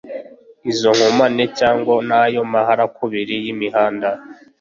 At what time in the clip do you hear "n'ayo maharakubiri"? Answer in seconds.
2.07-3.35